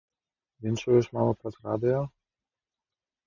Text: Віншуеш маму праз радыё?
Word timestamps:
Віншуеш 0.65 1.05
маму 1.17 1.33
праз 1.43 1.55
радыё? 1.67 2.01